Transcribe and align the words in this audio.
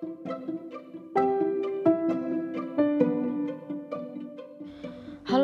Halo 0.00 0.08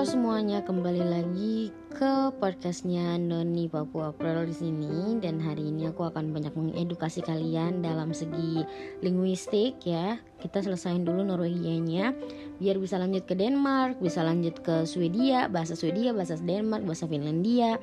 semuanya, 0.09 0.65
kembali 0.65 1.05
lagi 1.05 1.69
ke 1.93 2.32
podcastnya 2.40 3.21
Noni 3.21 3.69
Papua 3.69 4.16
Pro 4.16 4.48
di 4.48 4.56
sini 4.56 5.21
dan 5.21 5.45
hari 5.45 5.69
ini 5.69 5.92
aku 5.92 6.08
akan 6.08 6.32
banyak 6.32 6.56
mengedukasi 6.56 7.21
kalian 7.21 7.84
dalam 7.84 8.16
segi 8.16 8.64
linguistik 9.04 9.77
ya. 9.84 10.16
Kita 10.41 10.64
selesain 10.64 11.04
dulu 11.04 11.20
Norwegianya 11.20 12.16
biar 12.57 12.80
bisa 12.80 12.96
lanjut 12.96 13.29
ke 13.29 13.36
Denmark, 13.36 14.00
bisa 14.00 14.25
lanjut 14.25 14.64
ke 14.64 14.88
Swedia, 14.88 15.52
bahasa 15.52 15.77
Swedia, 15.77 16.16
bahasa 16.16 16.41
Denmark, 16.41 16.88
bahasa 16.88 17.04
Finlandia. 17.04 17.77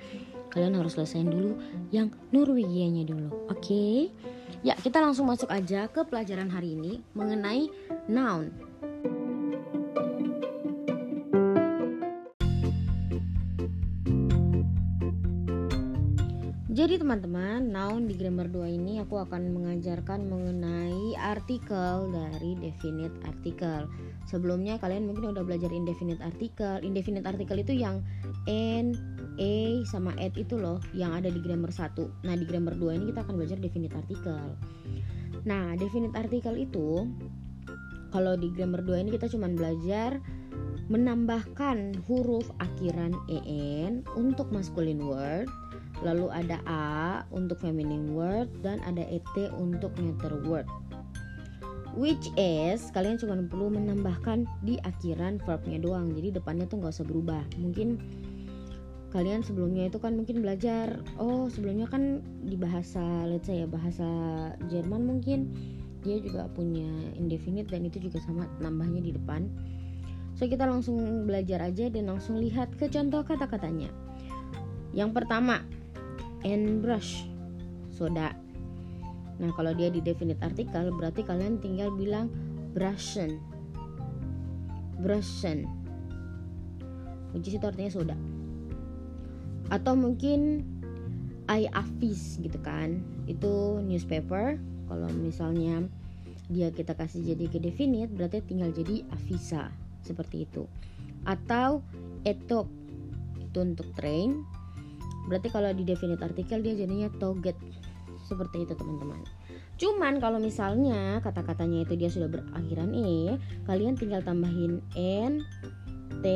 Kalian 0.50 0.74
harus 0.74 0.98
selesain 0.98 1.30
dulu 1.30 1.54
yang 1.94 2.10
Norwegianya 2.34 3.06
dulu, 3.06 3.30
oke? 3.54 3.62
Okay? 3.62 4.10
Ya, 4.64 4.80
kita 4.80 5.04
langsung 5.04 5.28
masuk 5.28 5.52
aja 5.52 5.92
ke 5.92 6.08
pelajaran 6.08 6.48
hari 6.48 6.80
ini 6.80 7.04
mengenai 7.12 7.68
noun. 8.08 8.48
Jadi 16.74 16.96
teman-teman, 16.96 17.76
noun 17.76 18.08
di 18.08 18.16
grammar 18.16 18.48
2 18.48 18.80
ini 18.80 19.04
aku 19.04 19.20
akan 19.20 19.52
mengajarkan 19.52 20.32
mengenai 20.32 21.12
artikel 21.20 22.08
dari 22.10 22.56
definite 22.64 23.14
article. 23.28 23.92
Sebelumnya 24.32 24.80
kalian 24.80 25.06
mungkin 25.12 25.36
udah 25.36 25.44
belajar 25.44 25.76
indefinite 25.76 26.24
article. 26.24 26.80
Indefinite 26.82 27.28
article 27.28 27.60
itu 27.60 27.76
yang 27.76 28.00
n, 28.48 28.96
a 29.84 29.86
sama 29.86 30.16
at 30.16 30.34
itu 30.40 30.56
loh 30.56 30.80
yang 30.96 31.12
ada 31.12 31.28
di 31.28 31.44
grammar 31.44 31.70
1. 31.70 32.24
Nah, 32.24 32.34
di 32.40 32.46
grammar 32.48 32.80
2 32.80 32.96
ini 32.96 33.06
kita 33.12 33.28
akan 33.28 33.36
belajar 33.36 33.60
definite 33.60 33.94
article. 33.94 34.56
Nah, 35.44 35.76
definite 35.76 36.16
article 36.16 36.56
itu 36.56 37.12
kalau 38.16 38.40
di 38.40 38.48
grammar 38.56 38.82
2 38.88 39.04
ini 39.04 39.10
kita 39.12 39.28
cuma 39.28 39.52
belajar 39.52 40.24
menambahkan 40.88 42.00
huruf 42.08 42.48
akhiran 42.60 43.16
en 43.32 44.04
untuk 44.20 44.52
masculine 44.52 45.00
word 45.00 45.48
lalu 46.04 46.28
ada 46.28 46.60
a 46.68 47.24
untuk 47.32 47.64
feminine 47.64 48.12
word 48.12 48.52
dan 48.60 48.84
ada 48.84 49.08
et 49.08 49.24
untuk 49.56 49.96
neuter 49.96 50.36
word 50.44 50.68
which 51.96 52.28
is 52.36 52.92
kalian 52.92 53.16
cuma 53.16 53.40
perlu 53.48 53.72
menambahkan 53.72 54.44
di 54.68 54.76
akhiran 54.84 55.40
verbnya 55.48 55.80
doang 55.80 56.12
jadi 56.12 56.36
depannya 56.36 56.68
tuh 56.68 56.84
nggak 56.84 56.94
usah 57.00 57.08
berubah 57.08 57.42
mungkin 57.62 58.02
kalian 59.14 59.46
sebelumnya 59.46 59.94
itu 59.94 60.02
kan 60.02 60.18
mungkin 60.18 60.42
belajar 60.42 61.06
oh 61.22 61.46
sebelumnya 61.46 61.86
kan 61.86 62.26
di 62.42 62.58
bahasa 62.58 63.30
let's 63.30 63.46
say 63.46 63.62
ya 63.62 63.70
bahasa 63.70 64.10
Jerman 64.74 65.06
mungkin 65.06 65.54
dia 66.02 66.18
juga 66.20 66.50
punya 66.52 66.90
indefinite 67.16 67.70
dan 67.70 67.86
itu 67.88 68.10
juga 68.10 68.20
sama 68.20 68.44
nambahnya 68.60 69.00
di 69.00 69.16
depan. 69.16 69.48
So 70.36 70.50
kita 70.50 70.68
langsung 70.68 71.00
belajar 71.24 71.64
aja 71.64 71.88
dan 71.88 72.12
langsung 72.12 72.44
lihat 72.44 72.76
ke 72.76 72.92
contoh 72.92 73.24
kata-katanya. 73.24 73.88
Yang 74.92 75.16
pertama 75.16 75.64
and 76.44 76.84
brush 76.84 77.24
soda. 77.88 78.36
Nah 79.40 79.50
kalau 79.56 79.72
dia 79.72 79.88
di 79.88 80.04
definite 80.04 80.44
artikel 80.44 80.92
berarti 80.92 81.24
kalian 81.24 81.64
tinggal 81.64 81.88
bilang 81.96 82.28
brushen 82.74 83.38
brushen 85.00 85.70
which 87.34 87.50
is 87.50 87.58
itu 87.58 87.66
artinya 87.66 87.92
soda 87.92 88.18
atau 89.70 89.94
mungkin 89.96 90.64
I 91.52 91.68
afis 91.72 92.40
gitu 92.40 92.56
kan. 92.64 93.04
Itu 93.28 93.84
newspaper. 93.84 94.60
Kalau 94.88 95.10
misalnya 95.16 95.84
dia 96.52 96.70
kita 96.70 96.94
kasih 96.94 97.34
jadi 97.34 97.46
ke 97.48 97.60
definite 97.60 98.12
berarti 98.12 98.44
tinggal 98.44 98.72
jadi 98.72 99.04
avisa. 99.12 99.72
Seperti 100.04 100.48
itu. 100.48 100.68
Atau 101.24 101.84
etop 102.28 102.68
itu 103.40 103.60
untuk 103.60 103.88
train. 103.96 104.44
Berarti 105.32 105.48
kalau 105.52 105.72
di 105.72 105.88
definite 105.88 106.24
artikel 106.24 106.60
dia 106.60 106.76
jadinya 106.76 107.08
toget. 107.20 107.56
Seperti 108.28 108.64
itu 108.68 108.74
teman-teman. 108.76 109.20
Cuman 109.76 110.24
kalau 110.24 110.40
misalnya 110.40 111.20
kata-katanya 111.20 111.84
itu 111.84 112.00
dia 112.00 112.08
sudah 112.08 112.32
berakhiran 112.32 112.96
e 112.96 113.36
kalian 113.68 114.00
tinggal 114.00 114.24
tambahin 114.24 114.80
n 114.96 115.44
t 116.24 116.28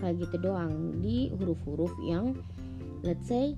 kayak 0.00 0.22
gitu 0.26 0.36
doang. 0.50 1.00
Di 1.00 1.32
huruf-huruf 1.34 1.92
yang 2.04 2.36
let's 3.04 3.28
say 3.28 3.54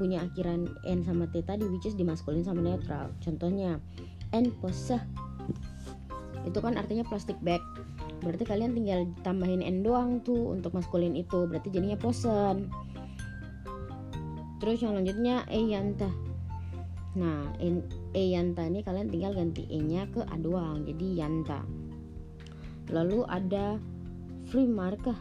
punya 0.00 0.24
akhiran 0.24 0.66
n 0.88 1.04
sama 1.04 1.28
t 1.28 1.44
tadi 1.44 1.68
which 1.68 1.84
is 1.84 1.96
di 1.96 2.04
maskulin 2.04 2.42
sama 2.42 2.60
netral. 2.64 3.12
Contohnya 3.20 3.78
n 4.32 4.50
pose 4.60 4.98
itu 6.42 6.58
kan 6.58 6.74
artinya 6.74 7.06
plastic 7.06 7.38
bag. 7.44 7.62
Berarti 8.22 8.46
kalian 8.46 8.74
tinggal 8.74 9.06
tambahin 9.26 9.62
n 9.62 9.82
doang 9.82 10.22
tuh 10.22 10.54
untuk 10.54 10.74
maskulin 10.74 11.14
itu. 11.14 11.46
Berarti 11.46 11.70
jadinya 11.70 11.98
posen. 11.98 12.70
Terus 14.62 14.78
yang 14.78 14.94
lanjutnya 14.94 15.42
Eyanta 15.50 16.10
nah 17.12 17.44
Eyanta 18.16 18.64
ini 18.64 18.80
kalian 18.80 19.12
tinggal 19.12 19.36
ganti 19.36 19.68
E 19.68 19.84
nya 19.84 20.08
ke 20.08 20.24
A 20.24 20.36
doang 20.40 20.88
jadi 20.88 21.06
Yanta 21.20 21.60
lalu 22.88 23.20
ada 23.28 23.76
free 24.48 24.64
markah 24.64 25.16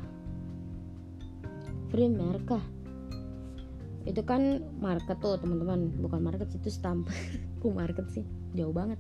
free 1.92 2.08
markah 2.08 2.64
itu 4.10 4.22
kan 4.26 4.66
market 4.82 5.22
tuh 5.22 5.38
teman-teman. 5.38 5.94
Bukan 6.02 6.20
market 6.26 6.50
itu 6.58 6.74
stamp. 6.74 7.06
Ku 7.62 7.70
market 7.70 8.10
sih? 8.10 8.26
Jauh 8.58 8.74
banget. 8.74 8.98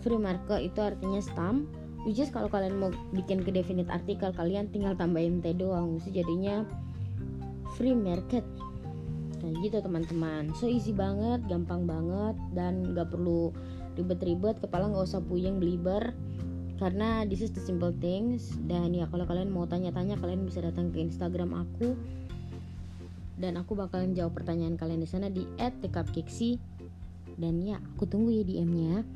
Free 0.00 0.16
market 0.16 0.64
itu 0.64 0.80
artinya 0.80 1.20
stamp 1.20 1.68
which 2.02 2.18
is 2.18 2.34
kalau 2.34 2.50
kalian 2.50 2.82
mau 2.82 2.90
bikin 3.14 3.46
ke 3.46 3.54
definite 3.54 3.86
artikel 3.86 4.34
kalian 4.34 4.66
tinggal 4.72 4.96
tambahin 4.96 5.44
T 5.44 5.52
doang. 5.54 6.00
Mesti 6.00 6.10
jadinya 6.24 6.64
free 7.76 7.94
market. 7.94 8.42
Kayak 9.42 9.54
gitu 9.60 9.76
teman-teman. 9.84 10.54
So 10.56 10.70
easy 10.70 10.94
banget 10.94 11.44
gampang 11.50 11.84
banget 11.84 12.38
dan 12.56 12.96
gak 12.96 13.12
perlu 13.12 13.52
ribet-ribet. 13.98 14.62
Kepala 14.62 14.88
nggak 14.88 15.04
usah 15.04 15.20
puyeng 15.20 15.60
beliber 15.60 16.16
karena 16.82 17.22
this 17.22 17.38
is 17.38 17.54
the 17.54 17.62
simple 17.62 17.94
things. 17.94 18.58
Dan 18.66 18.90
ya 18.90 19.06
kalau 19.06 19.22
kalian 19.22 19.54
mau 19.54 19.70
tanya-tanya 19.70 20.18
kalian 20.18 20.42
bisa 20.42 20.58
datang 20.58 20.90
ke 20.90 20.98
Instagram 20.98 21.54
aku. 21.54 21.94
Dan 23.38 23.54
aku 23.54 23.78
bakalan 23.78 24.18
jawab 24.18 24.34
pertanyaan 24.34 24.74
kalian 24.74 24.98
di 24.98 25.06
sana 25.06 25.30
di 25.30 25.46
@tekapkeksi 25.58 26.58
dan 27.38 27.62
ya 27.64 27.78
aku 27.94 28.04
tunggu 28.04 28.34
ya 28.34 28.42
DM-nya. 28.44 29.06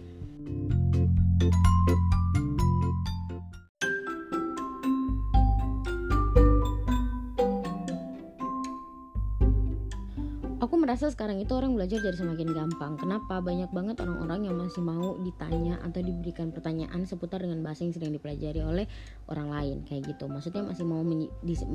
Merasa 10.80 11.12
sekarang 11.12 11.36
itu 11.36 11.52
orang 11.52 11.76
belajar 11.76 12.00
jadi 12.00 12.16
semakin 12.16 12.56
gampang. 12.56 12.96
Kenapa? 12.96 13.44
Banyak 13.44 13.74
banget 13.76 14.00
orang-orang 14.00 14.48
yang 14.48 14.56
masih 14.56 14.80
mau 14.80 15.18
ditanya 15.20 15.76
atau 15.84 16.00
diberikan 16.00 16.48
pertanyaan 16.48 17.04
seputar 17.04 17.44
dengan 17.44 17.60
bahasa 17.60 17.84
yang 17.84 17.92
sedang 17.92 18.16
dipelajari 18.16 18.64
oleh 18.64 18.88
orang 19.28 19.52
lain 19.52 19.76
kayak 19.84 20.16
gitu. 20.16 20.24
Maksudnya 20.30 20.64
masih 20.64 20.88
mau 20.88 21.04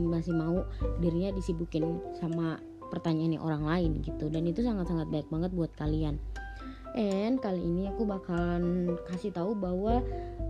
masih 0.09 0.33
mau 0.33 0.65
dirinya 0.97 1.29
disibukin 1.35 2.01
sama 2.17 2.57
pertanyaan 2.89 3.37
orang 3.37 3.63
lain 3.67 3.91
gitu. 4.01 4.33
Dan 4.33 4.49
itu 4.49 4.65
sangat-sangat 4.65 5.13
baik 5.13 5.29
banget 5.29 5.53
buat 5.53 5.69
kalian. 5.77 6.17
And 6.91 7.39
kali 7.39 7.63
ini 7.63 7.87
aku 7.87 8.03
bakalan 8.03 8.97
kasih 9.07 9.31
tahu 9.31 9.55
bahwa 9.55 10.03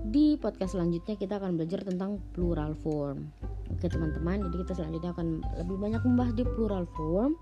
di 0.09 0.40
podcast 0.41 0.74
selanjutnya 0.74 1.14
kita 1.14 1.38
akan 1.38 1.59
belajar 1.59 1.86
tentang 1.86 2.18
plural 2.34 2.74
form. 2.81 3.30
Oke 3.70 3.88
teman-teman, 3.88 4.50
jadi 4.50 4.56
kita 4.66 4.74
selanjutnya 4.81 5.12
akan 5.14 5.28
lebih 5.62 5.78
banyak 5.78 6.02
membahas 6.02 6.34
di 6.34 6.44
plural 6.44 6.90
form 6.97 7.38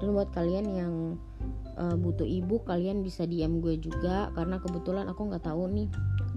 dan 0.00 0.08
buat 0.12 0.30
kalian 0.32 0.66
yang 0.68 0.94
uh, 1.78 1.96
butuh 1.98 2.26
ibu 2.26 2.62
kalian 2.64 3.02
bisa 3.02 3.26
DM 3.26 3.60
gue 3.60 3.78
juga. 3.78 4.30
Karena 4.32 4.58
kebetulan 4.58 5.06
aku 5.10 5.30
nggak 5.30 5.44
tahu 5.46 5.70
nih 5.70 5.88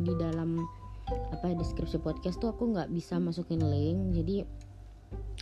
di 0.02 0.14
dalam 0.18 0.62
apa 1.08 1.56
deskripsi 1.56 2.04
podcast 2.04 2.38
tuh 2.44 2.52
aku 2.52 2.76
nggak 2.76 2.92
bisa 2.92 3.18
masukin 3.18 3.64
link. 3.64 4.16
Jadi 4.16 4.44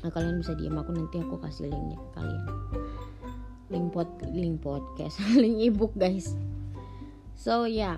nah, 0.04 0.12
kalian 0.12 0.40
bisa 0.40 0.54
DM 0.54 0.78
aku 0.78 0.92
nanti 0.94 1.18
aku 1.22 1.36
kasih 1.42 1.72
linknya 1.72 1.98
ke 1.98 2.10
kalian. 2.22 2.44
Link 3.74 3.88
pod 3.90 4.10
link 4.30 4.62
podcast 4.62 5.18
link 5.42 5.58
ebook 5.62 5.94
guys. 5.98 6.38
So 7.36 7.68
ya 7.68 7.98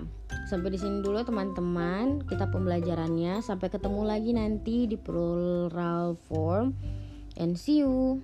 sampai 0.50 0.74
di 0.74 0.78
sini 0.80 1.04
dulu 1.04 1.22
teman-teman. 1.22 2.24
Kita 2.26 2.48
pembelajarannya. 2.50 3.44
Sampai 3.44 3.70
ketemu 3.70 4.02
lagi 4.02 4.32
nanti 4.34 4.88
di 4.88 4.96
plural 4.96 6.18
form. 6.26 6.74
And 7.38 7.54
see 7.54 7.86
you 7.86 8.18